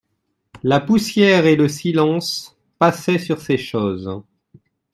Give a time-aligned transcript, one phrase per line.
[0.63, 4.23] La poussière et le silence passaient sur ces choses.